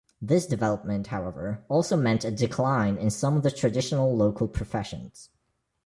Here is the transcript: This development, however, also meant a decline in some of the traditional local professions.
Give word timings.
This 0.19 0.47
development, 0.47 1.05
however, 1.05 1.63
also 1.69 1.95
meant 1.95 2.25
a 2.25 2.31
decline 2.31 2.97
in 2.97 3.11
some 3.11 3.37
of 3.37 3.43
the 3.43 3.51
traditional 3.51 4.17
local 4.17 4.47
professions. 4.47 5.29